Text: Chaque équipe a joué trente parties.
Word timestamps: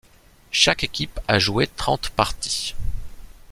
Chaque 0.49 0.83
équipe 0.83 1.19
a 1.27 1.37
joué 1.37 1.67
trente 1.67 2.09
parties. 2.09 2.73